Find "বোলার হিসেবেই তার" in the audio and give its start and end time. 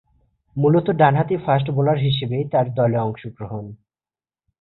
1.71-2.67